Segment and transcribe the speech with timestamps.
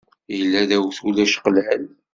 [0.37, 1.83] Yella d awtul ačeqlal.